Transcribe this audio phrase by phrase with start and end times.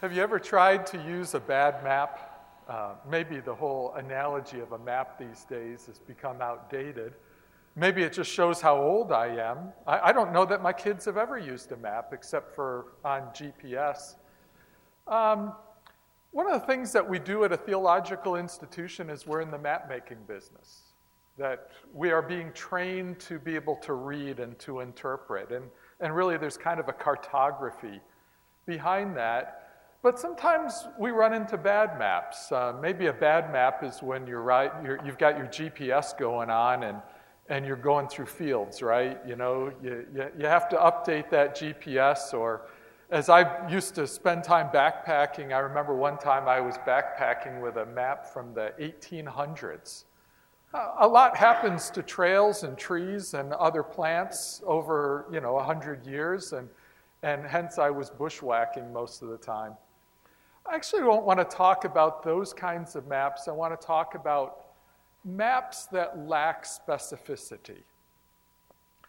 [0.00, 2.60] Have you ever tried to use a bad map?
[2.68, 7.14] Uh, maybe the whole analogy of a map these days has become outdated.
[7.74, 9.72] Maybe it just shows how old I am.
[9.88, 13.22] I, I don't know that my kids have ever used a map except for on
[13.34, 14.14] GPS.
[15.08, 15.52] Um,
[16.30, 19.58] one of the things that we do at a theological institution is we're in the
[19.58, 20.92] map making business,
[21.38, 25.50] that we are being trained to be able to read and to interpret.
[25.50, 25.64] And,
[25.98, 28.00] and really, there's kind of a cartography
[28.64, 29.57] behind that.
[30.00, 32.52] But sometimes we run into bad maps.
[32.52, 36.50] Uh, maybe a bad map is when you're right, you're, you've got your GPS going
[36.50, 36.98] on and,
[37.48, 39.18] and you're going through fields, right?
[39.26, 42.32] You know, you, you, you have to update that GPS.
[42.32, 42.68] Or
[43.10, 47.76] as I used to spend time backpacking, I remember one time I was backpacking with
[47.76, 50.04] a map from the 1800s.
[50.72, 56.06] Uh, a lot happens to trails and trees and other plants over, you know, 100
[56.06, 56.68] years, and,
[57.22, 59.72] and hence I was bushwhacking most of the time.
[60.70, 63.48] I actually don't want to talk about those kinds of maps.
[63.48, 64.66] I want to talk about
[65.24, 67.82] maps that lack specificity.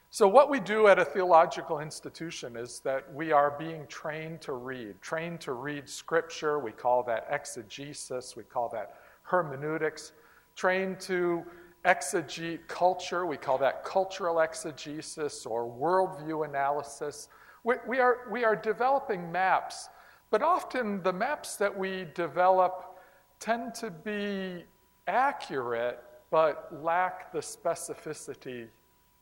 [0.09, 4.53] So, what we do at a theological institution is that we are being trained to
[4.53, 6.59] read, trained to read scripture.
[6.59, 10.14] We call that exegesis, we call that hermeneutics,
[10.56, 11.44] trained to
[11.84, 13.25] exegete culture.
[13.25, 17.28] We call that cultural exegesis or worldview analysis.
[17.66, 19.89] We, we, are, we are developing maps
[20.30, 22.99] but often the maps that we develop
[23.39, 24.63] tend to be
[25.08, 28.67] accurate but lack the specificity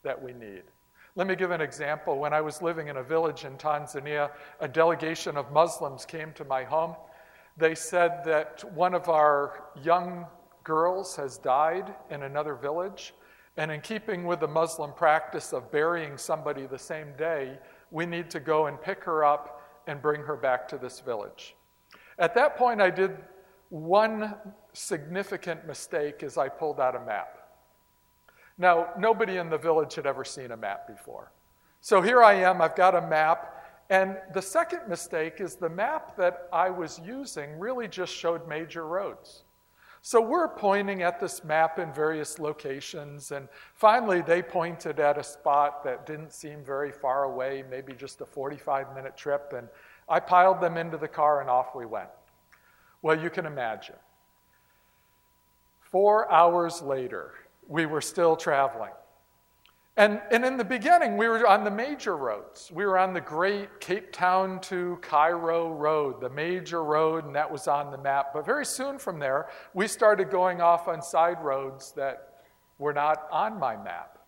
[0.03, 0.63] that we need.
[1.15, 2.19] Let me give an example.
[2.19, 6.45] When I was living in a village in Tanzania, a delegation of Muslims came to
[6.45, 6.95] my home.
[7.57, 10.27] They said that one of our young
[10.63, 13.13] girls has died in another village,
[13.55, 17.57] and in keeping with the Muslim practice of burying somebody the same day,
[17.89, 19.56] we need to go and pick her up
[19.87, 21.55] and bring her back to this village.
[22.19, 23.17] At that point, I did
[23.69, 24.35] one
[24.73, 27.37] significant mistake as I pulled out a map.
[28.57, 31.31] Now, nobody in the village had ever seen a map before.
[31.81, 33.53] So here I am, I've got a map,
[33.89, 38.85] and the second mistake is the map that I was using really just showed major
[38.85, 39.43] roads.
[40.07, 45.23] So we're pointing at this map in various locations, and finally they pointed at a
[45.23, 49.67] spot that didn't seem very far away, maybe just a 45 minute trip, and
[50.07, 52.07] I piled them into the car and off we went.
[53.01, 53.97] Well, you can imagine.
[55.81, 57.33] Four hours later,
[57.67, 58.93] we were still traveling.
[59.97, 62.71] And, and in the beginning, we were on the major roads.
[62.71, 67.51] We were on the great Cape Town to Cairo road, the major road, and that
[67.51, 68.27] was on the map.
[68.31, 72.43] But very soon from there, we started going off on side roads that
[72.77, 74.19] were not on my map.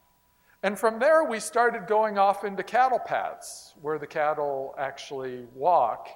[0.63, 6.09] And from there, we started going off into cattle paths where the cattle actually walk.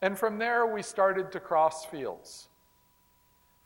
[0.00, 2.48] And from there, we started to cross fields.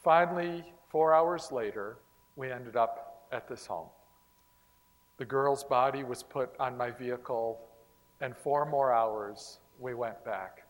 [0.03, 1.99] Finally, four hours later,
[2.34, 3.87] we ended up at this home.
[5.19, 7.61] The girl's body was put on my vehicle,
[8.21, 10.65] and four more hours we went back.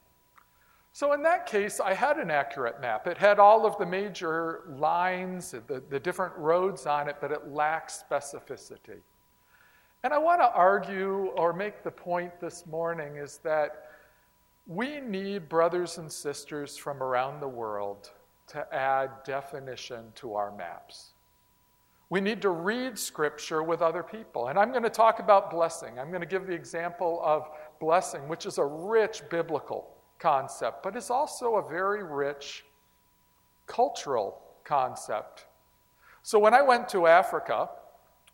[0.93, 3.07] So, in that case, I had an accurate map.
[3.07, 7.49] It had all of the major lines, the, the different roads on it, but it
[7.49, 9.01] lacked specificity.
[10.03, 13.85] And I want to argue or make the point this morning is that
[14.67, 18.11] we need brothers and sisters from around the world
[18.49, 21.13] to add definition to our maps.
[22.11, 24.49] We need to read scripture with other people.
[24.49, 25.99] And I'm going to talk about blessing.
[25.99, 27.49] I'm going to give the example of
[27.81, 32.65] blessing, which is a rich biblical concept, but it's also a very rich
[33.67, 35.47] cultural concept.
[36.23, 37.69] So when I went to Africa,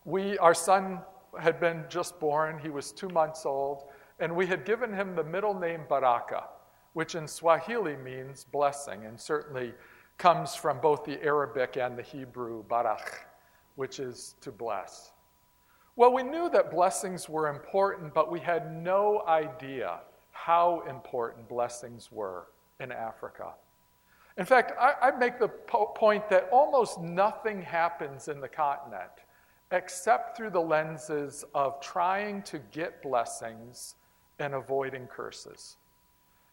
[0.05, 1.01] we, our son
[1.39, 3.84] had been just born, he was two months old,
[4.21, 6.45] and we had given him the middle name Baraka,
[6.93, 9.75] which in Swahili means blessing, and certainly
[10.17, 13.27] comes from both the Arabic and the Hebrew barak
[13.77, 15.12] which is to bless.
[15.97, 20.01] Well, we knew that blessings were important, but we had no idea
[20.33, 22.49] how important blessings were
[22.81, 23.53] in Africa.
[24.37, 29.10] In fact, I, I make the po- point that almost nothing happens in the continent
[29.71, 33.95] except through the lenses of trying to get blessings
[34.39, 35.77] and avoiding curses.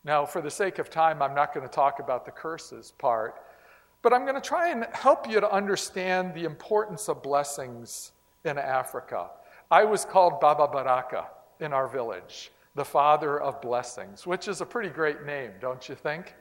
[0.03, 3.35] Now, for the sake of time, I'm not going to talk about the curses part,
[4.01, 8.11] but I'm going to try and help you to understand the importance of blessings
[8.45, 9.29] in Africa.
[9.69, 11.27] I was called Baba Baraka
[11.59, 15.95] in our village, the father of blessings, which is a pretty great name, don't you
[15.95, 16.33] think?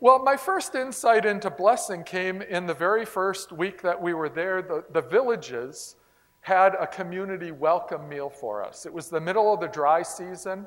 [0.00, 4.28] Well, my first insight into blessing came in the very first week that we were
[4.28, 4.62] there.
[4.62, 5.96] The, the villages
[6.40, 8.86] had a community welcome meal for us.
[8.86, 10.66] It was the middle of the dry season.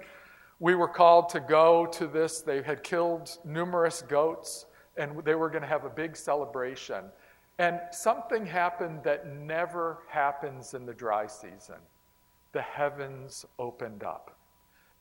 [0.59, 2.41] we were called to go to this.
[2.41, 4.65] They had killed numerous goats,
[5.01, 7.05] and they were going to have a big celebration.
[7.57, 11.81] And something happened that never happens in the dry season.
[12.53, 14.37] The heavens opened up.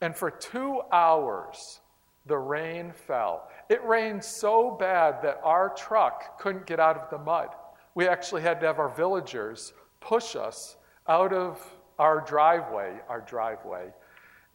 [0.00, 1.81] And for two hours,
[2.26, 3.49] the rain fell.
[3.69, 7.49] It rained so bad that our truck couldn't get out of the mud.
[7.94, 10.76] We actually had to have our villagers push us
[11.08, 11.62] out of
[11.99, 13.93] our driveway, our driveway,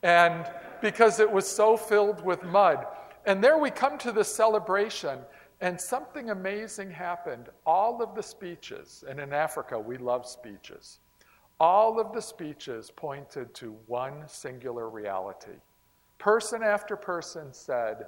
[0.01, 0.49] and
[0.81, 2.85] because it was so filled with mud.
[3.25, 5.19] And there we come to the celebration,
[5.61, 7.49] and something amazing happened.
[7.65, 10.99] All of the speeches, and in Africa we love speeches,
[11.59, 15.59] all of the speeches pointed to one singular reality.
[16.17, 18.07] Person after person said,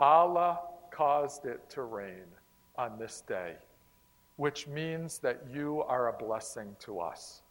[0.00, 0.60] Allah
[0.90, 2.24] caused it to rain
[2.76, 3.54] on this day,
[4.36, 7.42] which means that you are a blessing to us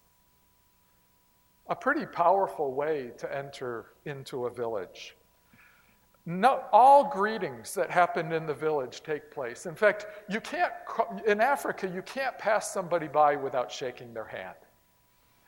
[1.67, 5.15] a pretty powerful way to enter into a village.
[6.25, 9.67] No, all greetings that happen in the village take place.
[9.67, 10.71] In fact, you can't,
[11.27, 14.55] in Africa, you can't pass somebody by without shaking their hand.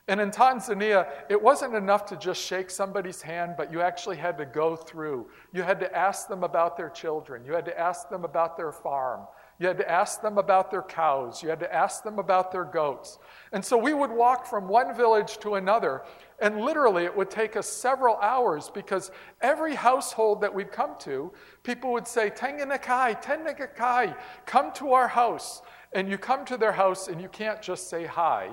[0.07, 4.37] And in Tanzania, it wasn't enough to just shake somebody's hand, but you actually had
[4.37, 5.27] to go through.
[5.51, 7.43] You had to ask them about their children.
[7.43, 9.21] You had to ask them about their farm.
[9.59, 11.41] You had to ask them about their cows.
[11.41, 13.17] You had to ask them about their goats.
[13.51, 16.03] And so we would walk from one village to another,
[16.39, 19.11] and literally it would take us several hours because
[19.41, 21.31] every household that we'd come to,
[21.63, 24.15] people would say, Tenganakai, Tenagakai,
[24.45, 25.61] come to our house.
[25.93, 28.49] And you come to their house and you can't just say hi,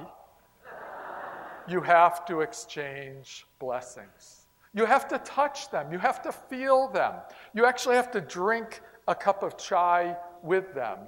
[1.68, 4.46] you have to exchange blessings.
[4.72, 7.14] You have to touch them, you have to feel them,
[7.52, 10.98] you actually have to drink a cup of chai with them,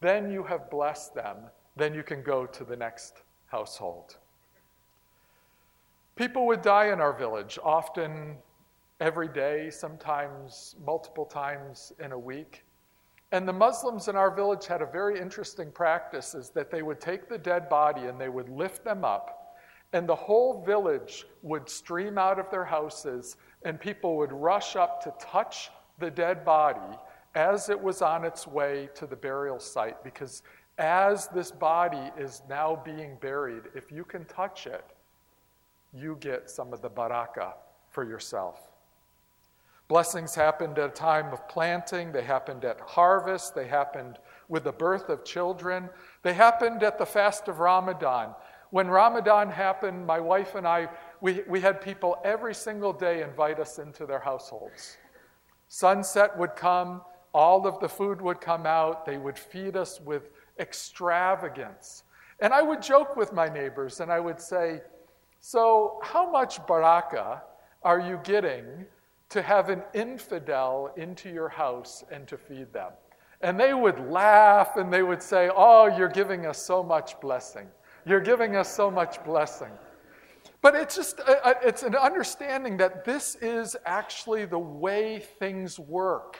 [0.00, 1.36] then you have blessed them.
[1.76, 4.16] Then you can go to the next household.
[6.14, 8.36] People would die in our village, often
[9.00, 12.62] every day, sometimes multiple times in a week.
[13.32, 17.00] And the Muslims in our village had a very interesting practice is that they would
[17.00, 19.56] take the dead body and they would lift them up,
[19.92, 25.02] and the whole village would stream out of their houses, and people would rush up
[25.02, 26.96] to touch the dead body
[27.34, 30.42] as it was on its way to the burial site, because
[30.78, 34.84] as this body is now being buried, if you can touch it,
[35.92, 37.54] you get some of the baraka
[37.90, 38.72] for yourself.
[39.86, 44.72] Blessings happened at a time of planting, they happened at harvest, they happened with the
[44.72, 45.90] birth of children,
[46.22, 48.34] they happened at the fast of Ramadan.
[48.70, 50.88] When Ramadan happened, my wife and I,
[51.20, 54.96] we, we had people every single day invite us into their households.
[55.68, 57.02] Sunset would come,
[57.34, 59.04] all of the food would come out.
[59.04, 62.04] They would feed us with extravagance.
[62.40, 64.80] And I would joke with my neighbors and I would say,
[65.40, 67.42] So, how much baraka
[67.82, 68.86] are you getting
[69.30, 72.92] to have an infidel into your house and to feed them?
[73.40, 77.66] And they would laugh and they would say, Oh, you're giving us so much blessing.
[78.06, 79.70] You're giving us so much blessing.
[80.62, 85.78] But it's just, uh, uh, it's an understanding that this is actually the way things
[85.78, 86.38] work.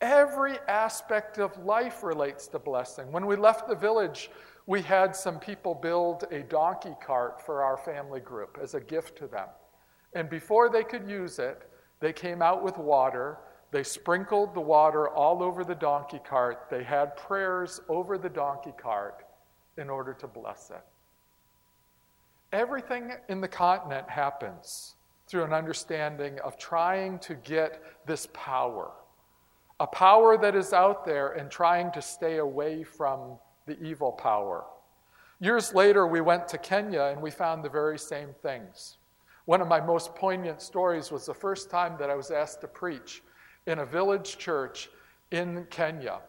[0.00, 3.10] Every aspect of life relates to blessing.
[3.10, 4.30] When we left the village,
[4.66, 9.16] we had some people build a donkey cart for our family group as a gift
[9.18, 9.48] to them.
[10.14, 11.70] And before they could use it,
[12.00, 13.38] they came out with water.
[13.70, 16.66] They sprinkled the water all over the donkey cart.
[16.70, 19.24] They had prayers over the donkey cart
[19.76, 20.84] in order to bless it.
[22.52, 24.94] Everything in the continent happens
[25.26, 28.92] through an understanding of trying to get this power
[29.80, 34.64] a power that is out there and trying to stay away from the evil power.
[35.40, 38.98] Years later, we went to Kenya and we found the very same things.
[39.46, 42.68] One of my most poignant stories was the first time that I was asked to
[42.68, 43.22] preach
[43.66, 44.88] in a village church
[45.32, 46.20] in Kenya.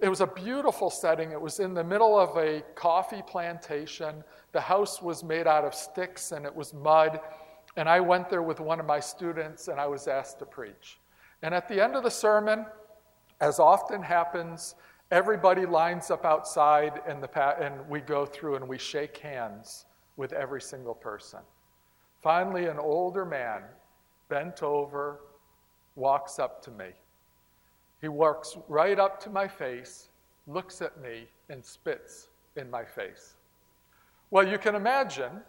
[0.00, 1.32] It was a beautiful setting.
[1.32, 4.24] It was in the middle of a coffee plantation.
[4.52, 7.20] The house was made out of sticks and it was mud.
[7.76, 10.98] And I went there with one of my students and I was asked to preach.
[11.42, 12.66] And at the end of the sermon,
[13.40, 14.74] as often happens,
[15.10, 20.32] everybody lines up outside and, the, and we go through and we shake hands with
[20.32, 21.40] every single person.
[22.20, 23.62] Finally, an older man,
[24.28, 25.20] bent over,
[25.94, 26.90] walks up to me.
[28.00, 30.10] He walks right up to my face,
[30.46, 33.34] looks at me, and spits in my face.
[34.30, 35.40] Well, you can imagine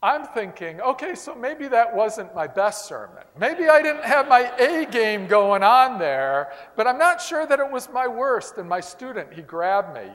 [0.00, 3.24] I'm thinking, okay, so maybe that wasn't my best sermon.
[3.38, 7.58] Maybe I didn't have my A game going on there, but I'm not sure that
[7.58, 8.58] it was my worst.
[8.58, 10.12] And my student, he grabbed me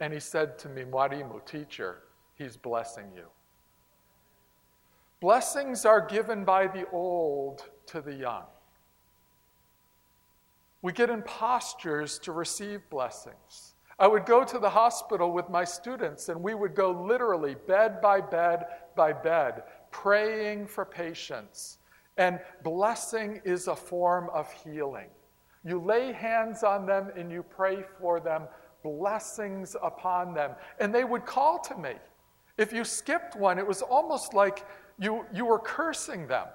[0.00, 1.98] and he said to me, Mwalimu, teacher,
[2.36, 3.24] he's blessing you.
[5.20, 8.44] Blessings are given by the old to the young.
[10.80, 13.74] We get in postures to receive blessings.
[13.98, 18.00] I would go to the hospital with my students, and we would go literally bed
[18.00, 18.64] by bed
[18.98, 21.78] by bed, praying for patients.
[22.18, 25.08] And blessing is a form of healing.
[25.64, 28.42] You lay hands on them and you pray for them,
[28.82, 30.50] blessings upon them.
[30.80, 31.94] And they would call to me.
[32.58, 34.66] If you skipped one, it was almost like
[34.98, 36.48] you, you were cursing them.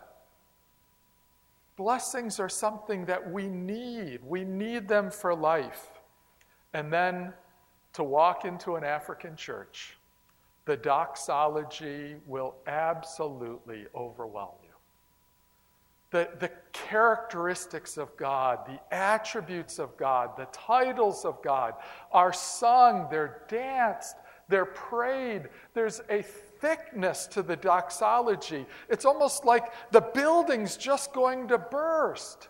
[1.78, 4.20] Blessings are something that we need.
[4.24, 5.88] We need them for life.
[6.74, 7.34] And then
[7.94, 9.98] to walk into an African church,
[10.66, 14.70] the doxology will absolutely overwhelm you.
[16.12, 21.74] The, the characteristics of God, the attributes of God, the titles of God
[22.12, 24.16] are sung, they're danced,
[24.48, 25.50] they're prayed.
[25.74, 28.66] There's a thickness to the doxology.
[28.90, 32.50] It's almost like the building's just going to burst.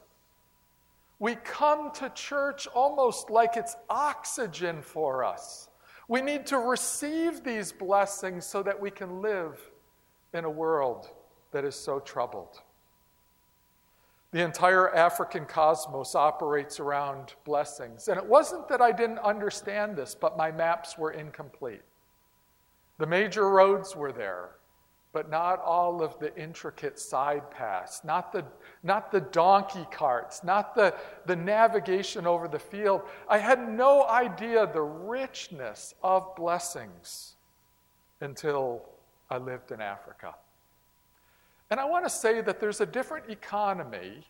[1.20, 5.70] We come to church almost like it's oxygen for us.
[6.08, 9.60] We need to receive these blessings so that we can live
[10.34, 11.10] in a world
[11.52, 12.62] that is so troubled.
[14.32, 18.08] The entire African cosmos operates around blessings.
[18.08, 21.84] And it wasn't that I didn't understand this, but my maps were incomplete.
[22.98, 24.56] The major roads were there,
[25.14, 28.44] but not all of the intricate side paths, not the,
[28.82, 30.94] not the donkey carts, not the,
[31.28, 33.04] the navigation over the field.
[33.30, 37.36] I had no idea the richness of blessings
[38.22, 38.90] until
[39.30, 40.34] I lived in Africa.
[41.70, 44.26] And I want to say that there's a different economy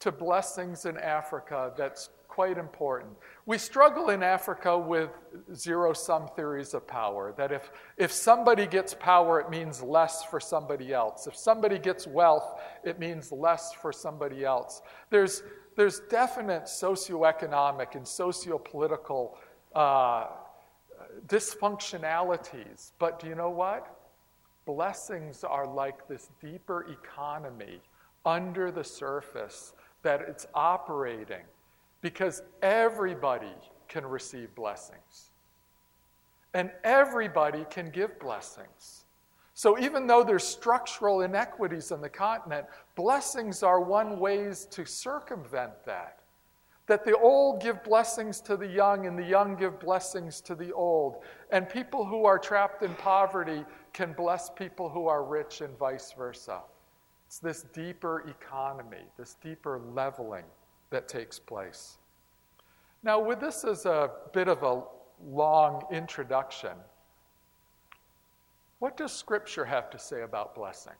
[0.00, 3.10] to blessings in Africa that's quite important.
[3.44, 5.10] We struggle in Africa with
[5.54, 10.38] zero sum theories of power, that if, if somebody gets power, it means less for
[10.38, 11.26] somebody else.
[11.26, 14.80] If somebody gets wealth, it means less for somebody else.
[15.10, 15.42] There's,
[15.76, 19.32] there's definite socioeconomic and sociopolitical
[19.74, 20.26] uh,
[21.26, 23.96] dysfunctionalities, but do you know what?
[24.66, 27.80] Blessings are like this deeper economy
[28.24, 29.72] under the surface
[30.02, 31.44] that it's operating
[32.00, 33.54] because everybody
[33.88, 35.30] can receive blessings.
[36.54, 39.04] And everybody can give blessings.
[39.54, 42.66] So even though there's structural inequities in the continent,
[42.96, 46.20] blessings are one ways to circumvent that.
[46.86, 50.72] That the old give blessings to the young and the young give blessings to the
[50.72, 51.22] old.
[51.52, 56.12] And people who are trapped in poverty can bless people who are rich and vice
[56.16, 56.62] versa.
[57.26, 60.46] It's this deeper economy, this deeper leveling
[60.90, 61.98] that takes place.
[63.02, 64.82] Now, with this as a bit of a
[65.24, 66.72] long introduction,
[68.78, 70.94] what does Scripture have to say about blessing?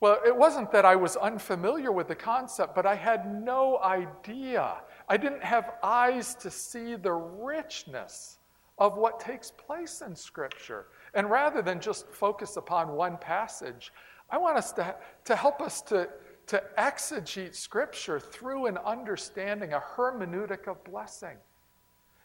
[0.00, 4.76] Well, it wasn't that I was unfamiliar with the concept, but I had no idea.
[5.08, 8.38] I didn't have eyes to see the richness
[8.78, 10.86] of what takes place in Scripture.
[11.12, 13.92] And rather than just focus upon one passage,
[14.30, 14.94] I want us to,
[15.26, 16.08] to help us to,
[16.46, 21.36] to exegete Scripture through an understanding, a hermeneutic of blessing.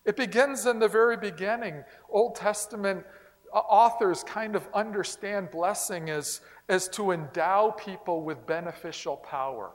[0.06, 1.84] It begins in the very beginning.
[2.10, 3.06] Old Testament
[3.52, 9.72] authors kind of understand blessing as, as to endow people with beneficial power.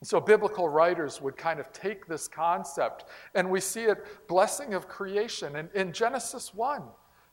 [0.00, 4.74] And so biblical writers would kind of take this concept, and we see it blessing
[4.74, 5.54] of creation.
[5.54, 6.82] In, in Genesis 1,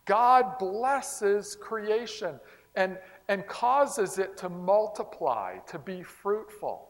[0.05, 2.39] God blesses creation.
[2.75, 6.89] And, and causes it to multiply, to be fruitful.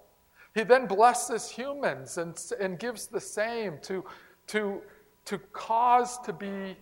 [0.56, 4.06] He then blesses humans and, and gives the same to,
[4.48, 4.82] to,
[5.26, 6.78] to cause to be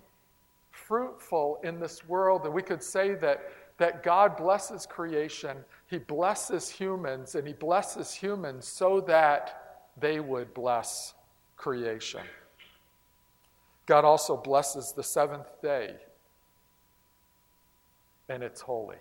[0.70, 2.46] fruitful in this world.
[2.46, 8.14] And we could say that, that God blesses creation, He blesses humans, and He blesses
[8.14, 11.16] humans so that they would bless
[11.58, 12.22] creation.
[13.88, 15.96] God also blesses the seventh day,
[18.30, 18.98] and it's holy.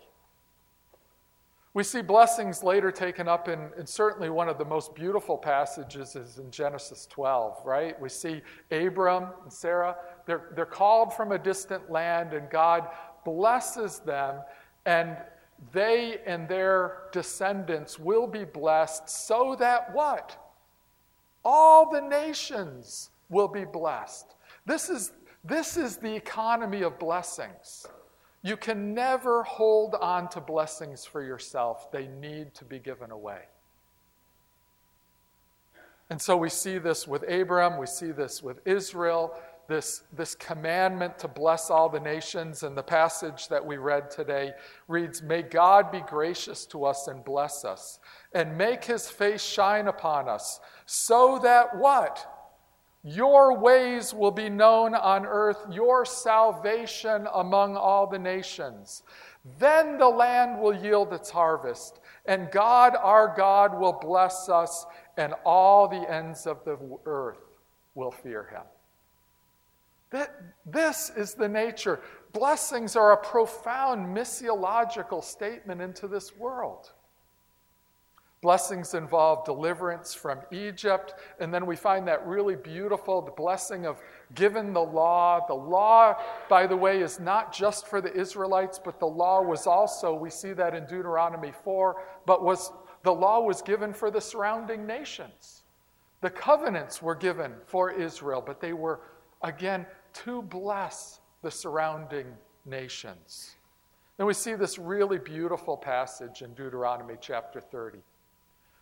[1.73, 6.15] We see blessings later taken up in, in, certainly one of the most beautiful passages
[6.15, 7.99] is in Genesis 12, right?
[8.01, 9.95] We see Abram and Sarah,
[10.25, 12.87] they're, they're called from a distant land, and God
[13.23, 14.41] blesses them,
[14.85, 15.17] and
[15.71, 20.35] they and their descendants will be blessed so that what?
[21.43, 24.35] All the nations will be blessed.
[24.65, 27.85] This is, this is the economy of blessings.
[28.41, 33.41] You can never hold on to blessings for yourself, they need to be given away.
[36.09, 39.37] And so we see this with Abram, we see this with Israel.
[39.67, 42.63] this, this commandment to bless all the nations.
[42.63, 44.53] And the passage that we read today
[44.87, 47.99] reads May God be gracious to us and bless us,
[48.33, 52.36] and make his face shine upon us, so that what?
[53.03, 59.03] Your ways will be known on earth, your salvation among all the nations.
[59.59, 64.85] Then the land will yield its harvest, and God our God will bless us,
[65.15, 67.39] and all the ends of the earth
[67.95, 68.63] will fear him.
[70.09, 70.33] That,
[70.65, 72.01] this is the nature.
[72.33, 76.91] Blessings are a profound missiological statement into this world.
[78.47, 84.01] Blessings involve deliverance from Egypt, and then we find that really beautiful the blessing of
[84.35, 85.45] given the law.
[85.45, 86.15] The law,
[86.47, 90.29] by the way, is not just for the Israelites, but the law was also, we
[90.29, 92.71] see that in Deuteronomy 4, but was
[93.03, 95.63] the law was given for the surrounding nations.
[96.21, 99.01] The covenants were given for Israel, but they were,
[99.41, 99.85] again,
[100.23, 102.27] to bless the surrounding
[102.65, 103.57] nations.
[104.15, 107.97] Then we see this really beautiful passage in Deuteronomy chapter 30,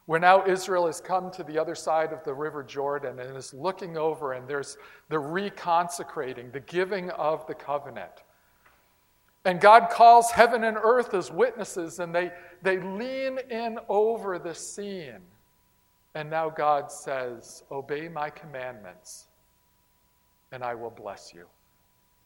[0.05, 3.53] where now Israel has come to the other side of the river Jordan and is
[3.53, 4.77] looking over, and there's
[5.09, 8.23] the reconsecrating, the giving of the covenant.
[9.45, 12.31] And God calls heaven and earth as witnesses, and they,
[12.61, 15.21] they lean in over the scene.
[16.13, 19.27] And now God says, Obey my commandments
[20.55, 21.45] and I will bless you.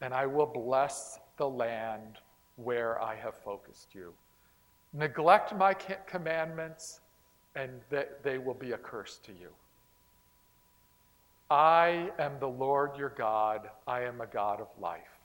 [0.02, 2.20] And I will bless the land
[2.58, 4.14] where I have focused you.
[4.94, 7.02] Neglect my commandments,
[7.56, 9.50] and that they will be a curse to you.
[11.50, 13.70] I am the Lord your God.
[13.88, 15.20] I am a God of life.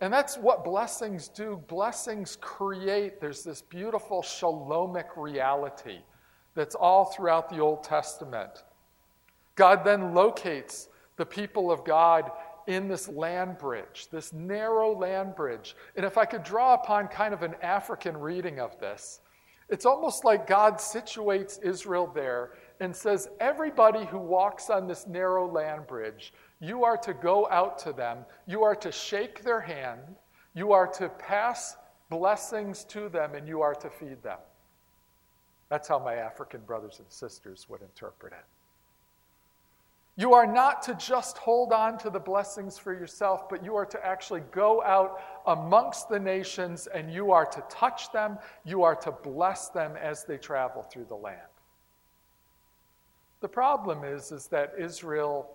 [0.00, 1.62] And that's what blessings do.
[1.68, 5.98] Blessings create, there's this beautiful shalomic reality
[6.54, 8.64] that's all throughout the Old Testament.
[9.56, 12.30] God then locates the people of God
[12.66, 15.76] in this land bridge, this narrow land bridge.
[15.96, 19.20] And if I could draw upon kind of an African reading of this,
[19.70, 22.50] it's almost like God situates Israel there
[22.80, 27.78] and says, Everybody who walks on this narrow land bridge, you are to go out
[27.80, 30.00] to them, you are to shake their hand,
[30.54, 31.76] you are to pass
[32.10, 34.38] blessings to them, and you are to feed them.
[35.68, 38.44] That's how my African brothers and sisters would interpret it.
[40.16, 43.86] You are not to just hold on to the blessings for yourself, but you are
[43.86, 48.38] to actually go out amongst the nations and you are to touch them.
[48.64, 51.40] You are to bless them as they travel through the land.
[53.40, 55.50] The problem is, is that Israel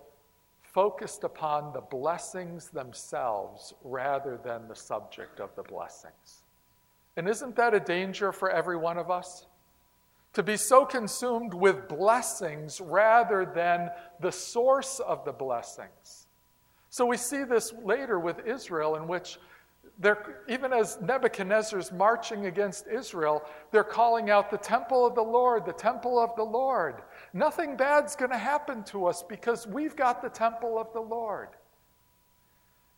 [0.62, 6.42] focused upon the blessings themselves rather than the subject of the blessings.
[7.16, 9.46] And isn't that a danger for every one of us?
[10.36, 13.88] To be so consumed with blessings rather than
[14.20, 16.26] the source of the blessings.
[16.90, 19.38] So we see this later with Israel, in which
[19.98, 25.64] they're, even as Nebuchadnezzar's marching against Israel, they're calling out the temple of the Lord,
[25.64, 26.96] the temple of the Lord.
[27.32, 31.48] Nothing bad's going to happen to us because we've got the temple of the Lord.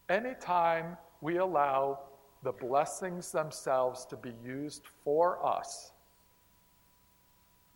[0.09, 2.01] Anytime we allow
[2.43, 5.93] the blessings themselves to be used for us,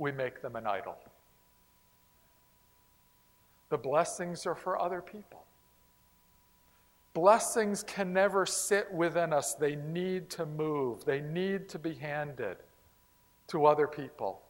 [0.02, 0.96] we make them an idol.
[3.70, 5.44] The blessings are for other people.
[7.14, 9.54] Blessings can never sit within us.
[9.54, 12.58] They need to move, they need to be handed
[13.48, 14.40] to other people.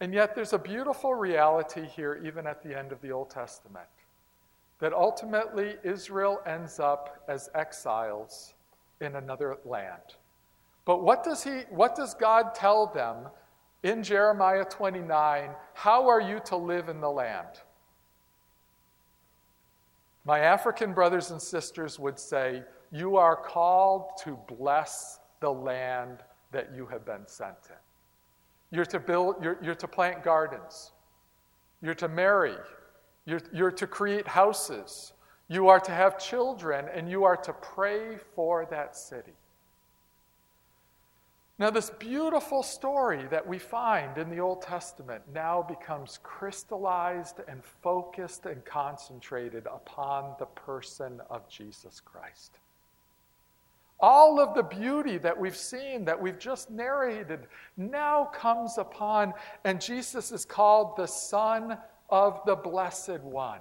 [0.00, 3.88] And yet, there's a beautiful reality here, even at the end of the Old Testament,
[4.78, 8.54] that ultimately Israel ends up as exiles
[9.00, 10.14] in another land.
[10.84, 13.26] But what does, he, what does God tell them
[13.82, 17.62] in Jeremiah 29 how are you to live in the land?
[20.24, 26.18] My African brothers and sisters would say, You are called to bless the land
[26.50, 28.76] that you have been sent in.
[28.76, 30.90] You're to build, you're, you're to plant gardens.
[31.80, 32.56] You're to marry.
[33.24, 35.12] You're, you're to create houses.
[35.48, 39.32] You are to have children, and you are to pray for that city.
[41.60, 47.64] Now, this beautiful story that we find in the Old Testament now becomes crystallized and
[47.82, 52.52] focused and concentrated upon the person of Jesus Christ.
[53.98, 59.80] All of the beauty that we've seen, that we've just narrated, now comes upon, and
[59.80, 61.76] Jesus is called the Son
[62.08, 63.58] of the Blessed One.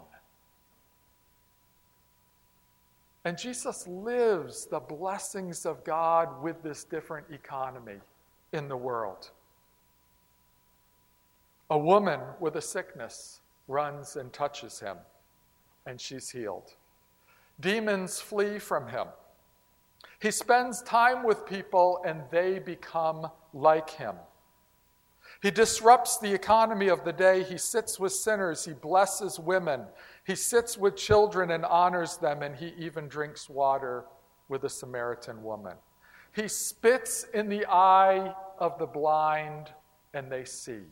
[3.25, 7.99] And Jesus lives the blessings of God with this different economy
[8.53, 9.31] in the world.
[11.69, 14.97] A woman with a sickness runs and touches him,
[15.85, 16.73] and she's healed.
[17.59, 19.07] Demons flee from him.
[20.19, 24.15] He spends time with people and they become like him.
[25.41, 27.43] He disrupts the economy of the day.
[27.43, 28.65] He sits with sinners.
[28.65, 29.85] He blesses women.
[30.25, 34.05] He sits with children and honors them, and he even drinks water
[34.49, 35.77] with a Samaritan woman.
[36.35, 39.71] He spits in the eye of the blind,
[40.13, 40.83] and they see.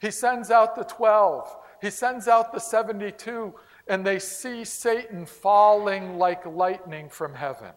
[0.00, 1.56] He sends out the 12.
[1.80, 3.54] He sends out the 72,
[3.88, 7.72] and they see Satan falling like lightning from heaven.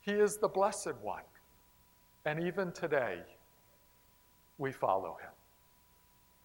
[0.00, 1.22] He is the blessed one.
[2.26, 3.20] And even today,
[4.58, 5.30] we follow him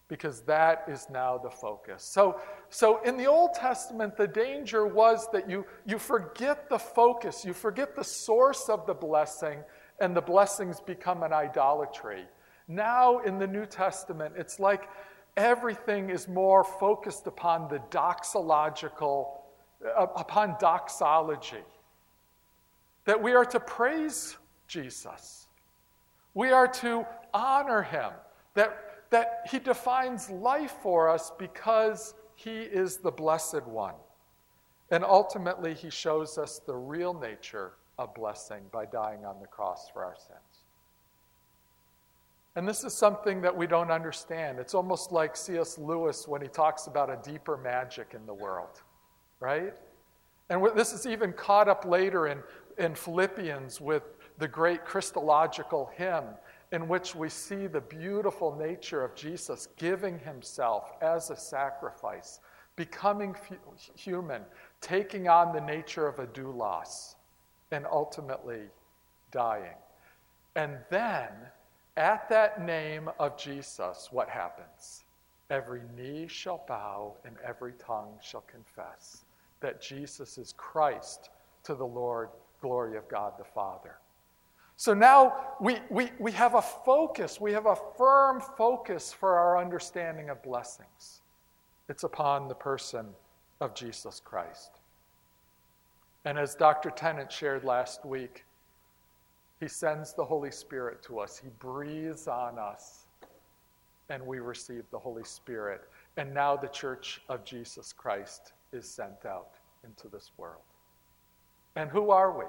[0.08, 2.04] because that is now the focus.
[2.04, 2.40] So,
[2.70, 7.54] so in the Old Testament, the danger was that you, you forget the focus, you
[7.54, 9.60] forget the source of the blessing,
[10.02, 12.26] and the blessings become an idolatry.
[12.68, 14.90] Now in the New Testament, it's like
[15.38, 19.30] everything is more focused upon the doxological,
[19.86, 21.64] uh, upon doxology.
[23.06, 24.36] That we are to praise
[24.68, 25.41] Jesus,
[26.34, 28.12] we are to honor him,
[28.54, 28.78] that,
[29.10, 33.96] that he defines life for us because he is the blessed one.
[34.90, 39.90] And ultimately, he shows us the real nature of blessing by dying on the cross
[39.94, 40.66] for our sins.
[42.56, 44.60] And this is something that we don't understand.
[44.60, 45.78] It's almost like C.S.
[45.78, 48.82] Lewis when he talks about a deeper magic in the world,
[49.40, 49.74] right?
[50.50, 52.40] And this is even caught up later in,
[52.78, 54.04] in Philippians with
[54.42, 56.24] the great Christological hymn
[56.72, 62.40] in which we see the beautiful nature of Jesus giving himself as a sacrifice,
[62.76, 63.36] becoming
[63.96, 64.42] human,
[64.82, 67.14] taking on the nature of a doulos,
[67.70, 68.62] and ultimately
[69.32, 69.78] dying.
[70.56, 71.30] And then
[71.96, 75.04] at that name of Jesus, what happens?
[75.52, 79.24] Every knee shall bow and every tongue shall confess
[79.60, 81.30] that Jesus is Christ
[81.62, 83.98] to the Lord, glory of God the Father.
[84.78, 89.60] So now we, we, we have a focus, we have a firm focus for our
[89.60, 91.22] understanding of blessings.
[91.88, 93.08] It's upon the person
[93.60, 94.72] of Jesus Christ.
[96.26, 96.90] And as Dr.
[96.92, 98.46] Tennent shared last week,
[99.60, 101.38] he sends the Holy Spirit to us.
[101.38, 103.06] He breathes on us,
[104.10, 105.82] and we receive the Holy Spirit.
[106.18, 109.52] And now the church of Jesus Christ is sent out
[109.84, 110.64] into this world.
[111.76, 112.46] And who are we?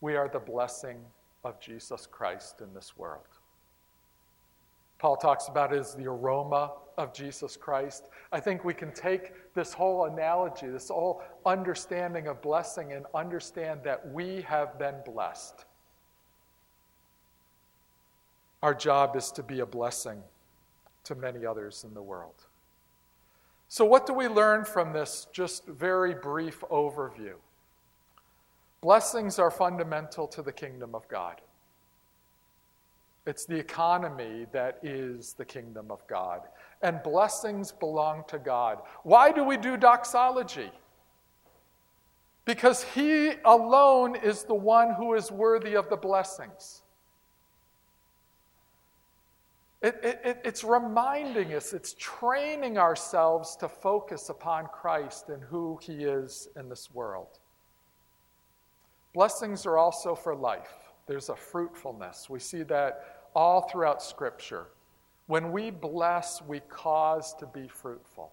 [0.00, 0.98] We are the blessing
[1.44, 3.26] of Jesus Christ in this world.
[4.98, 8.08] Paul talks about as the aroma of Jesus Christ.
[8.32, 13.80] I think we can take this whole analogy, this whole understanding of blessing, and understand
[13.84, 15.64] that we have been blessed.
[18.62, 20.20] Our job is to be a blessing
[21.04, 22.34] to many others in the world.
[23.68, 27.34] So, what do we learn from this just very brief overview?
[28.80, 31.40] Blessings are fundamental to the kingdom of God.
[33.26, 36.42] It's the economy that is the kingdom of God.
[36.80, 38.78] And blessings belong to God.
[39.02, 40.70] Why do we do doxology?
[42.44, 46.82] Because He alone is the one who is worthy of the blessings.
[49.82, 56.04] It, it, it's reminding us, it's training ourselves to focus upon Christ and who He
[56.04, 57.38] is in this world.
[59.18, 60.92] Blessings are also for life.
[61.08, 62.30] There's a fruitfulness.
[62.30, 64.68] We see that all throughout Scripture.
[65.26, 68.30] When we bless, we cause to be fruitful.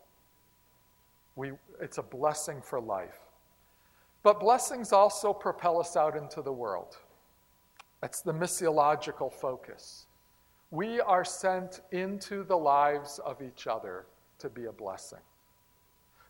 [1.35, 3.17] We, it's a blessing for life.
[4.21, 6.97] But blessings also propel us out into the world.
[8.01, 10.05] That's the missiological focus.
[10.69, 14.05] We are sent into the lives of each other
[14.37, 15.21] to be a blessing.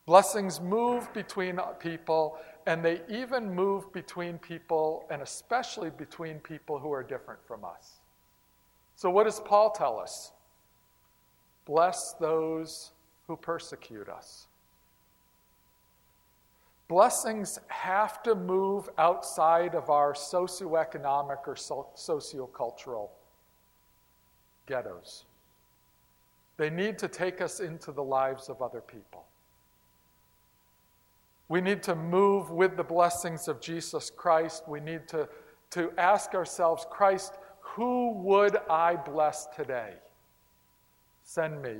[0.05, 6.91] Blessings move between people, and they even move between people, and especially between people who
[6.91, 7.99] are different from us.
[8.95, 10.31] So, what does Paul tell us?
[11.65, 12.91] Bless those
[13.27, 14.47] who persecute us.
[16.87, 23.09] Blessings have to move outside of our socioeconomic or sociocultural
[24.67, 25.25] ghettos.
[26.57, 29.25] They need to take us into the lives of other people.
[31.47, 34.67] We need to move with the blessings of Jesus Christ.
[34.67, 35.29] We need to,
[35.71, 39.93] to ask ourselves, Christ, who would I bless today?
[41.23, 41.77] Send me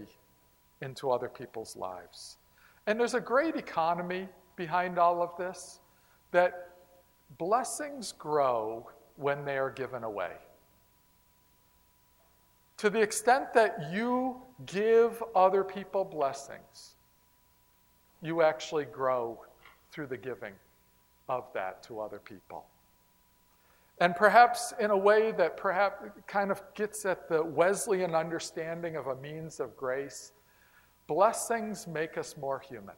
[0.81, 2.37] into other people's lives.
[2.85, 5.79] And there's a great economy behind all of this
[6.31, 6.69] that
[7.37, 10.33] blessings grow when they are given away.
[12.77, 16.95] To the extent that you give other people blessings,
[18.21, 19.39] you actually grow
[19.95, 20.51] through the giving
[21.29, 22.65] of that to other people.
[24.01, 29.07] And perhaps in a way that perhaps kind of gets at the Wesleyan understanding of
[29.07, 30.33] a means of grace,
[31.07, 32.95] blessings make us more human.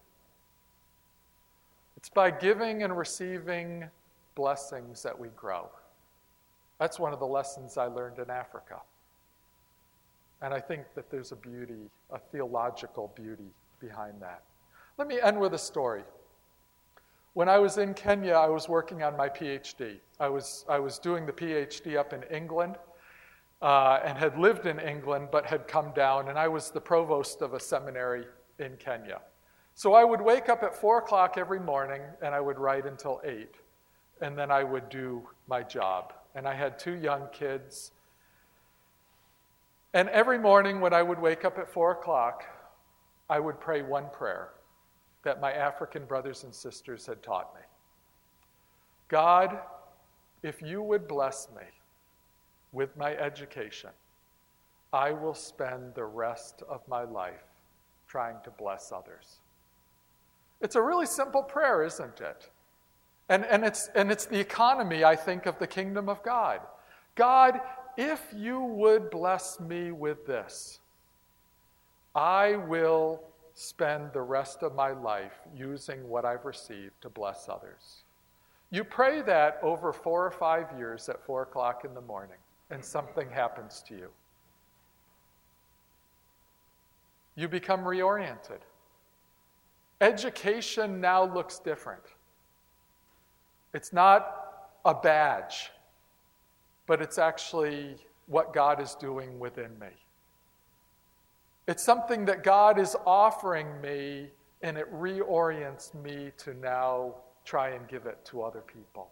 [1.97, 3.85] It's by giving and receiving
[4.33, 5.69] blessings that we grow.
[6.79, 8.81] That's one of the lessons I learned in Africa.
[10.41, 14.41] And I think that there's a beauty, a theological beauty behind that.
[14.97, 16.03] Let me end with a story.
[17.37, 19.99] When I was in Kenya, I was working on my PhD.
[20.19, 22.77] I was, I was doing the PhD up in England
[23.61, 27.43] uh, and had lived in England but had come down, and I was the provost
[27.43, 28.25] of a seminary
[28.57, 29.21] in Kenya.
[29.75, 33.21] So I would wake up at 4 o'clock every morning and I would write until
[33.23, 33.47] 8,
[34.21, 36.13] and then I would do my job.
[36.33, 37.91] And I had two young kids
[39.93, 42.45] and every morning when I would wake up at four o'clock,
[43.29, 44.49] I would pray one prayer
[45.27, 47.59] that my African brothers and sisters had taught me
[49.09, 49.59] God,
[50.41, 51.63] if you would bless me
[52.71, 53.89] with my education,
[54.93, 57.43] I will spend the rest of my life
[58.07, 59.39] trying to bless others.
[60.61, 62.49] It's a really simple prayer, isn't it?
[63.27, 66.61] And, and, it's, and it's the economy, I think, of the kingdom of God.
[67.15, 67.59] God,
[67.97, 70.79] if you would bless me with this,
[72.15, 73.21] I will
[73.57, 78.03] spend the rest of my life using what I've received to bless others.
[78.69, 82.37] You pray that over four or five years at four o'clock in the morning,
[82.69, 84.09] and something happens to you.
[87.35, 88.61] You become reoriented.
[90.01, 92.03] Education now looks different.
[93.73, 94.35] It's not
[94.85, 95.71] a badge
[96.87, 99.89] but it's actually what God is doing within me.
[101.67, 104.29] It's something that God is offering me,
[104.61, 109.09] and it reorients me to now try and give it to other people.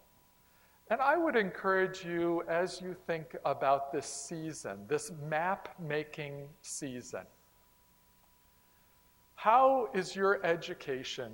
[0.88, 7.22] And I would encourage you as you think about this season, this map making season.
[9.34, 11.32] How is your education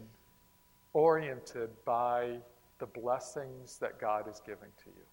[0.92, 2.38] oriented by
[2.78, 5.04] the blessings that God is giving to you?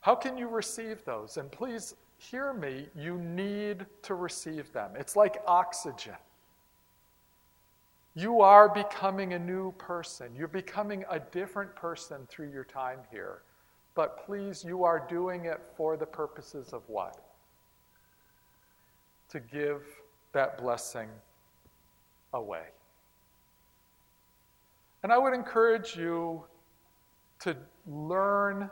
[0.00, 1.38] How can you receive those?
[1.38, 1.94] And please
[2.30, 4.92] hear me, you need to receive them.
[4.96, 6.14] It's like oxygen.
[8.14, 10.32] You are becoming a new person.
[10.36, 13.42] You're becoming a different person through your time here.
[13.94, 17.16] But please, you are doing it for the purposes of what?
[19.30, 19.82] To give
[20.32, 21.08] that blessing
[22.32, 22.66] away.
[25.02, 26.44] And I would encourage you
[27.40, 27.56] to
[27.86, 28.70] learn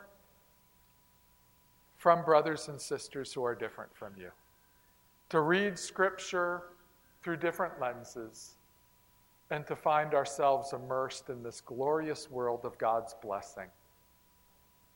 [2.01, 4.31] from brothers and sisters who are different from you.
[5.29, 6.63] To read Scripture
[7.23, 8.55] through different lenses
[9.51, 13.67] and to find ourselves immersed in this glorious world of God's blessing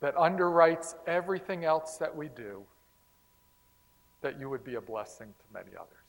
[0.00, 2.62] that underwrites everything else that we do,
[4.22, 6.03] that you would be a blessing to many others.